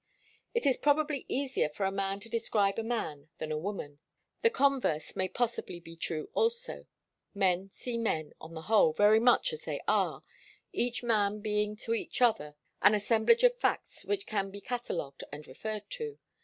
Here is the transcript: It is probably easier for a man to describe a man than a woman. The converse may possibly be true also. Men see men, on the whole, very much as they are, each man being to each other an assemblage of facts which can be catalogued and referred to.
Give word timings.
It 0.55 0.65
is 0.65 0.77
probably 0.77 1.27
easier 1.27 1.69
for 1.69 1.85
a 1.85 1.91
man 1.91 2.19
to 2.21 2.27
describe 2.27 2.79
a 2.79 2.83
man 2.83 3.29
than 3.37 3.51
a 3.51 3.57
woman. 3.59 3.99
The 4.41 4.49
converse 4.49 5.15
may 5.15 5.27
possibly 5.29 5.79
be 5.79 5.95
true 5.95 6.31
also. 6.33 6.87
Men 7.35 7.69
see 7.69 7.99
men, 7.99 8.33
on 8.41 8.55
the 8.55 8.63
whole, 8.63 8.93
very 8.93 9.19
much 9.19 9.53
as 9.53 9.61
they 9.65 9.79
are, 9.87 10.23
each 10.73 11.03
man 11.03 11.39
being 11.39 11.75
to 11.85 11.93
each 11.93 12.19
other 12.19 12.55
an 12.81 12.95
assemblage 12.95 13.43
of 13.43 13.59
facts 13.59 14.03
which 14.03 14.25
can 14.25 14.49
be 14.49 14.59
catalogued 14.59 15.23
and 15.31 15.45
referred 15.45 15.87
to. 15.91 16.17